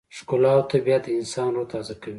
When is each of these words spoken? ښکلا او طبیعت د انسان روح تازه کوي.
ښکلا 0.17 0.51
او 0.57 0.63
طبیعت 0.71 1.03
د 1.05 1.09
انسان 1.19 1.47
روح 1.55 1.67
تازه 1.73 1.93
کوي. 2.01 2.09